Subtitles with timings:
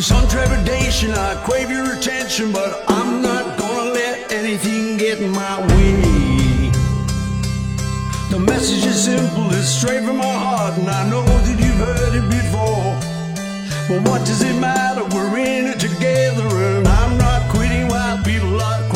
[0.00, 5.30] With some trepidation, I crave your attention, but I'm not gonna let anything get in
[5.30, 6.70] my way.
[8.30, 12.14] The message is simple, it's straight from my heart, and I know that you've heard
[12.14, 12.96] it before.
[13.90, 15.04] But what does it matter?
[15.14, 18.89] We're in it together, and I'm not quitting while people are.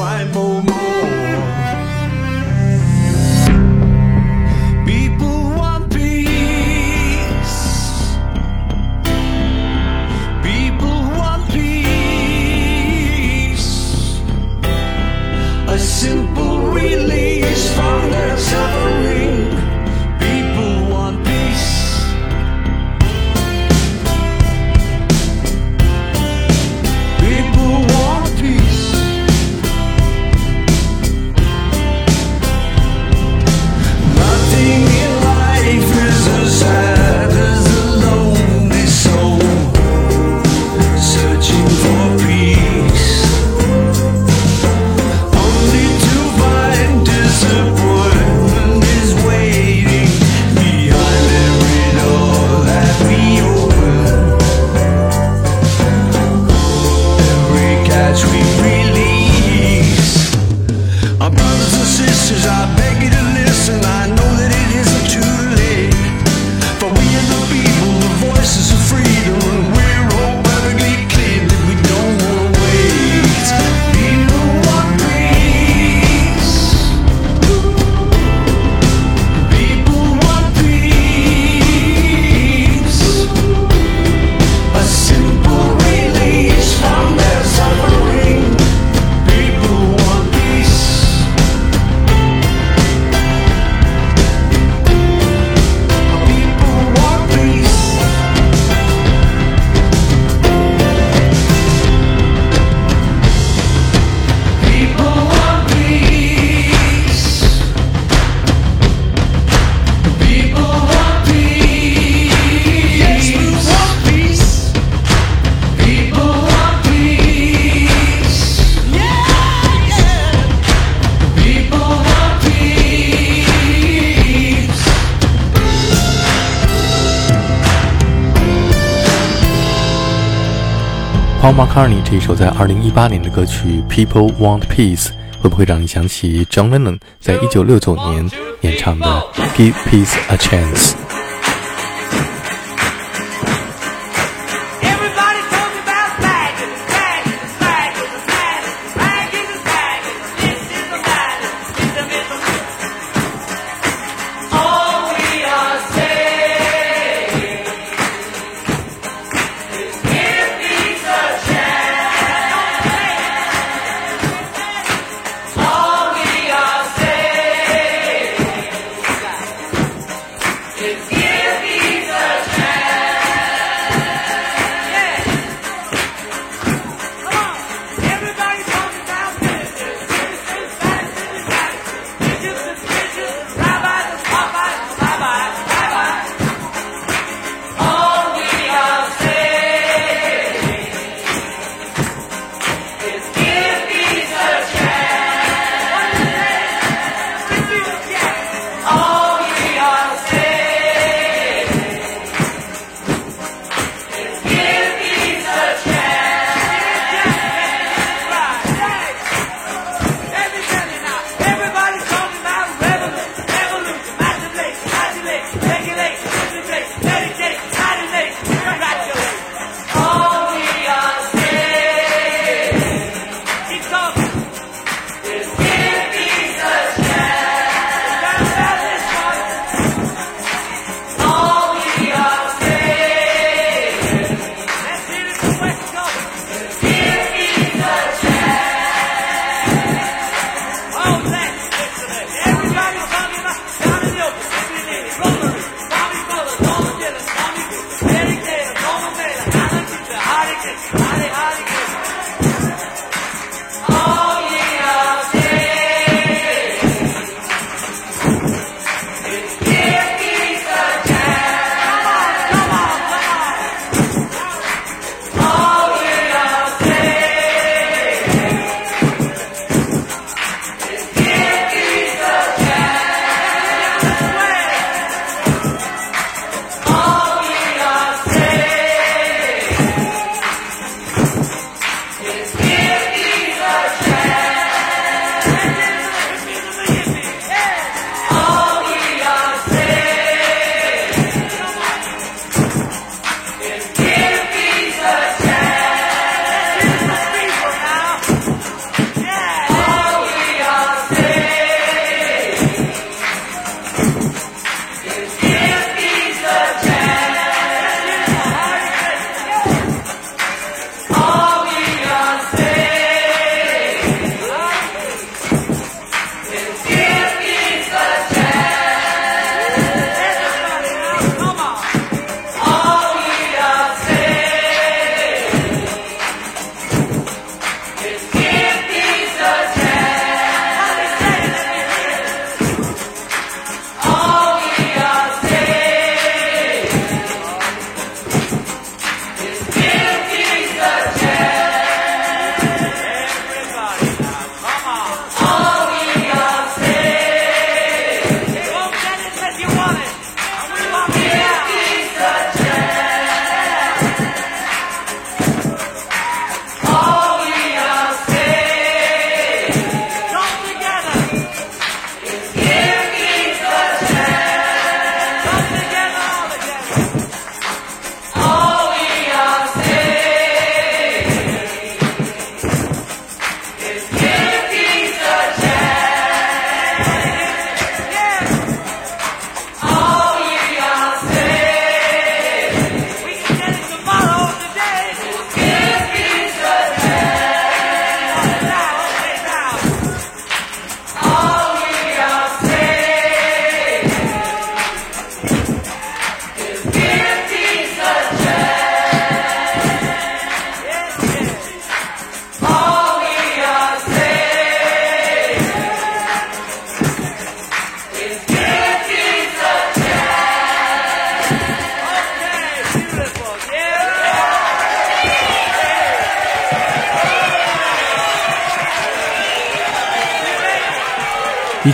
[131.44, 135.08] Paul McCartney 这一首在二零一八年的歌曲《People Want Peace》，
[135.42, 138.30] 会不会让你想起 John Lennon 在一九六九年
[138.62, 139.06] 演唱的
[139.54, 140.92] 《Give Peace a Chance》？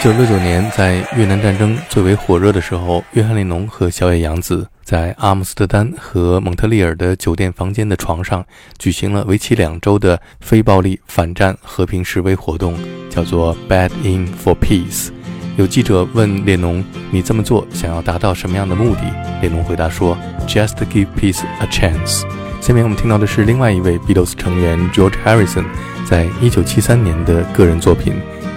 [0.00, 8.42] 一九六九年，在越南战争最为火热的时候，约翰列侬和小野洋子在阿姆斯特丹和蒙特利尔的酒店房间的床上
[8.78, 12.78] 举行了为期两周的非暴力反战和平示威活动，
[13.10, 15.10] 叫做 “Bad In for Peace”。
[15.58, 16.82] 有记者问列侬
[17.12, 19.02] ：“你这么做想要达到什么样的目的？”
[19.42, 20.16] 列侬回答说
[20.48, 22.22] ：“Just give peace a chance。”
[22.62, 25.66] 下面我们听到的是另外一位 Beatles 成员 George Harrison
[26.06, 28.14] 在一九七三年的个人作品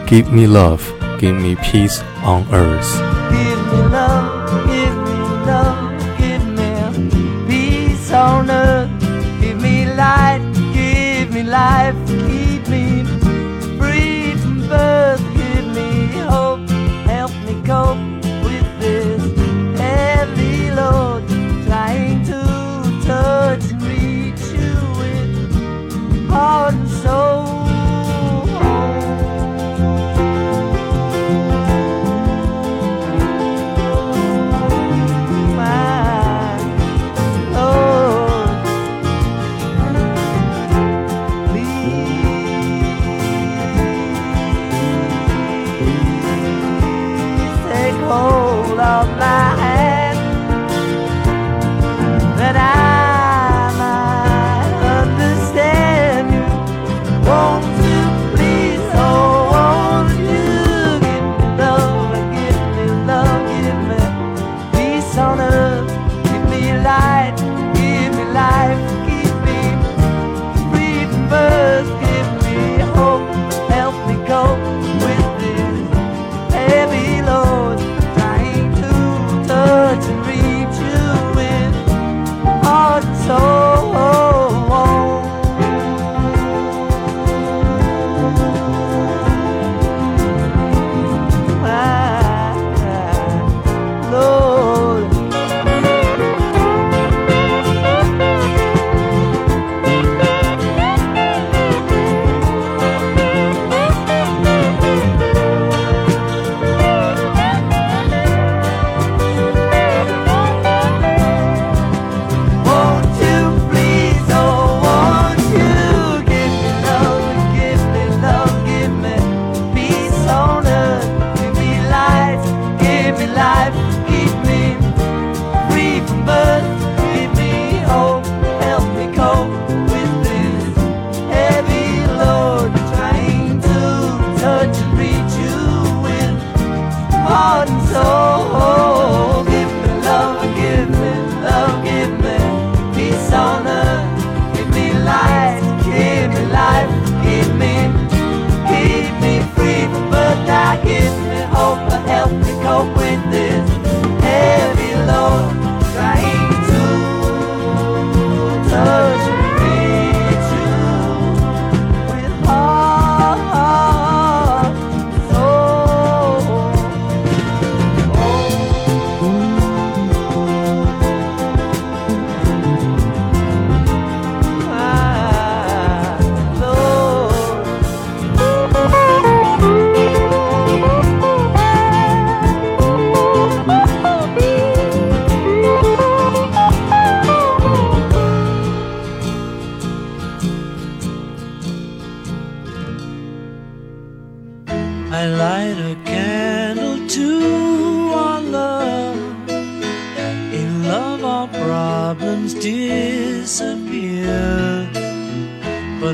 [0.10, 0.78] 《Give Me Love》。
[1.24, 2.92] Give me peace on earth.
[3.32, 8.73] Give me love, give me love, give me peace on earth.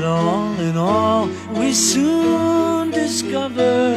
[0.00, 1.28] But all in all,
[1.58, 3.92] we soon discover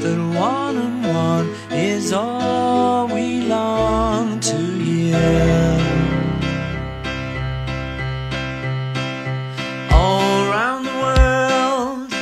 [0.00, 5.16] that one and one is all we long to hear.
[9.90, 12.12] All around the world,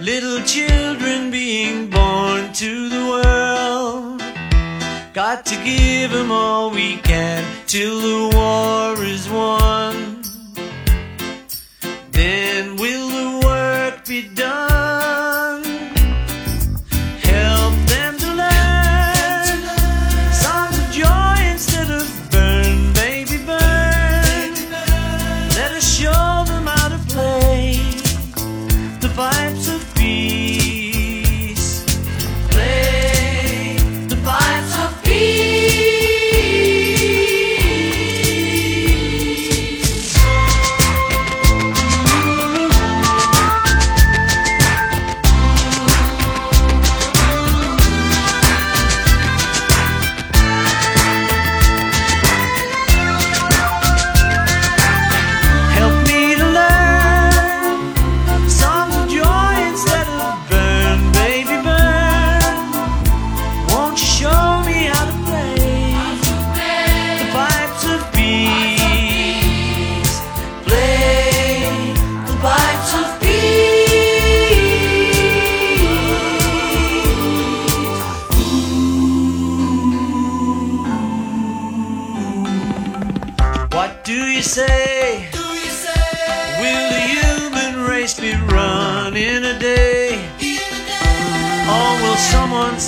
[0.00, 4.22] little children being born to the world.
[5.12, 8.85] Got to give them all we can till the war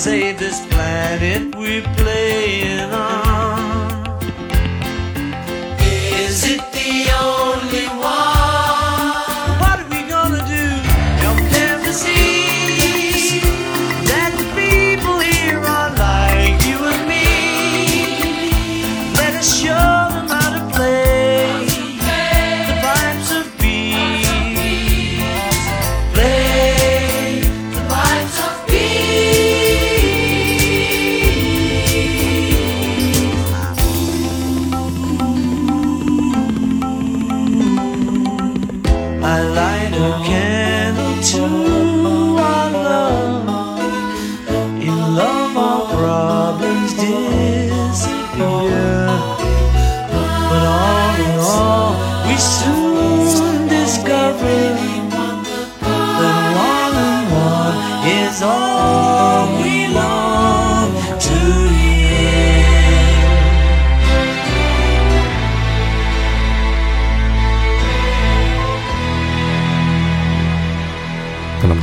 [0.09, 3.08] save this planet we're playing on?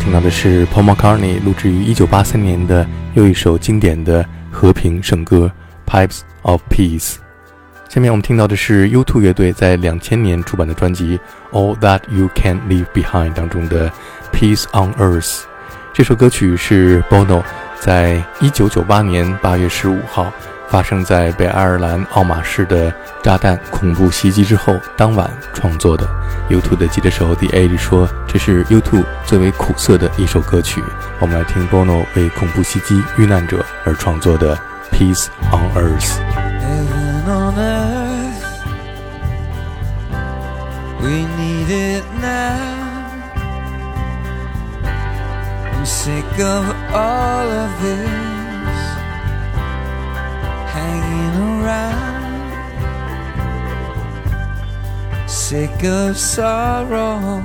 [0.07, 5.51] 听到的是 Paul McCartney 录制于1983年的又一首经典的和平圣歌
[5.91, 7.15] 《Pipes of Peace》。
[7.89, 11.19] 下面我们听到的是 U2 乐队在2000年出版的专辑
[11.51, 13.91] 《All That You Can Leave Behind》当中的
[14.33, 15.23] 《Peace on Earth》。
[15.93, 17.43] 这首歌曲是 Bono
[17.81, 20.33] 在1998年8月15号
[20.69, 22.93] 发生在北爱尔兰奥马市的
[23.23, 26.07] 炸弹恐怖袭击之后当晚创作的。
[26.51, 30.83] U2 的吉他手 The Edge 说，这是 U2 最为苦涩的一首歌曲。
[31.19, 34.57] 我们来听 Bono 为恐怖袭击遇难者而创作的
[34.93, 35.99] 《Peace on Earth》。
[36.61, 38.45] Heaven on earth,
[41.01, 42.75] we need it now.
[45.85, 48.36] Sick of all of this
[55.49, 57.41] Sick of sorrow,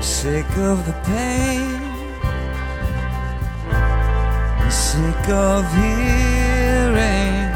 [0.00, 1.80] sick of the pain.
[4.70, 7.50] Sick of hearing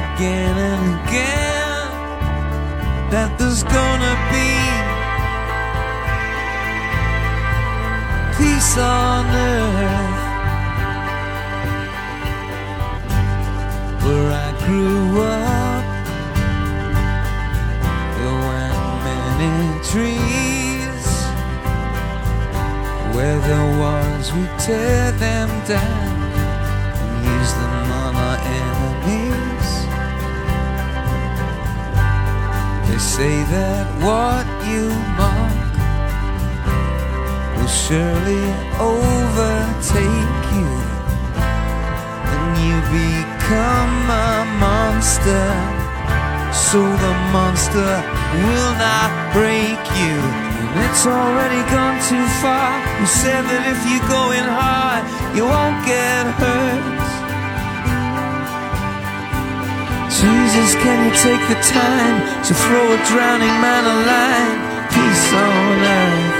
[0.00, 1.90] again and again
[3.10, 4.50] that there's gonna be
[8.38, 10.22] peace on earth
[14.04, 15.35] where I grew up.
[24.36, 26.08] We tear them down
[27.00, 29.68] and use them on our enemies.
[32.86, 34.84] They say that what you
[35.16, 35.72] mark
[37.56, 38.46] will surely
[38.92, 40.72] overtake you,
[42.32, 45.48] and you become a monster.
[46.52, 47.92] So the monster
[48.44, 50.45] will not break you.
[50.84, 52.68] It's already gone too far.
[53.00, 55.02] You said that if you're going hard,
[55.36, 56.96] you won't get hurt.
[60.12, 64.58] Jesus, can you take the time to throw a drowning man a line?
[64.92, 66.36] Peace on earth.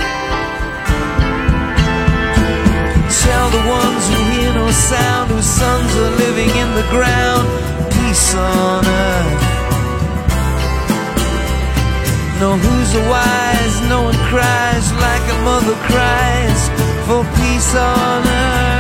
[3.25, 7.45] Tell the ones who hear no sound, whose sons are living in the ground.
[7.93, 9.56] Peace on earth.
[12.39, 13.81] No, who's a wise?
[13.89, 16.69] No one cries like a mother cries
[17.09, 18.77] for peace on earth.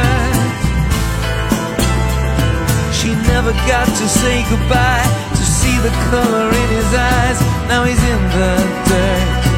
[2.92, 7.40] She never got to say goodbye to see the color in his eyes.
[7.66, 8.52] Now he's in the
[8.88, 9.55] dirt.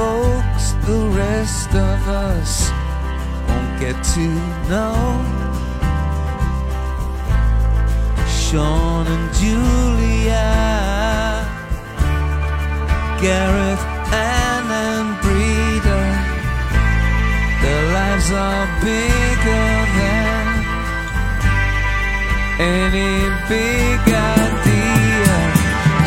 [0.00, 2.70] Folks the rest of us
[3.46, 4.26] won't get to
[4.70, 4.96] know.
[8.26, 10.48] Sean and Julia,
[13.20, 13.84] Gareth,
[14.16, 16.00] Ann and Breda.
[17.60, 20.46] Their lives are bigger than
[22.72, 24.00] any big
[24.40, 25.36] idea.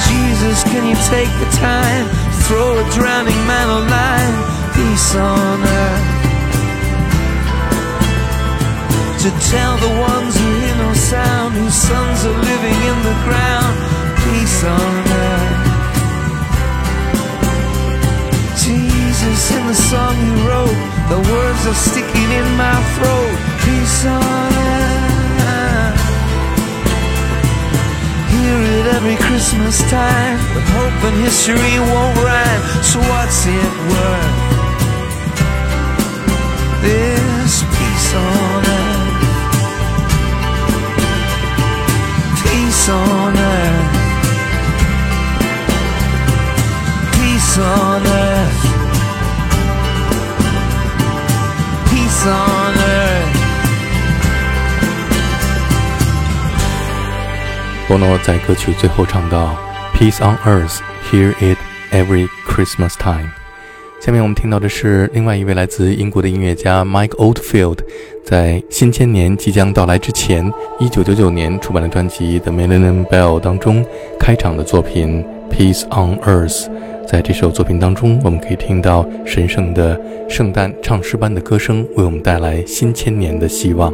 [0.07, 4.53] Jesus, can you take the time throw a drowning man a line?
[4.75, 6.09] peace on earth.
[9.23, 13.73] To tell the ones who hear no sound, whose sons are living in the ground,
[14.23, 14.93] peace on
[15.25, 15.61] earth.
[18.65, 20.79] Jesus in the song you wrote,
[21.13, 25.12] the words are sticking in my throat, peace on earth.
[28.43, 34.37] Hear it every Christmas time, but hope and history won't rhyme, so what's it worth?
[36.83, 39.11] This peace on earth.
[42.43, 43.91] Peace on earth.
[47.15, 48.12] Peace on earth.
[57.93, 59.55] 波诺在歌曲最后唱到
[59.93, 60.79] ：“Peace on earth,
[61.11, 61.59] hear it
[61.91, 63.29] every Christmas time。”
[64.01, 67.77] 下面我们听到的是另外一位来自英国的音乐家 Mike Oldfield，
[68.25, 73.85] 在新千年即将到来之前，1999年出版的专辑《The Millennium Bell》当中
[74.19, 75.23] 开场的作品
[75.55, 76.65] 《Peace on Earth》。
[77.05, 83.93] 在这首作品当中，我们可以听到神圣的圣诞唱诗般的歌声，为我们带来新千年的希望。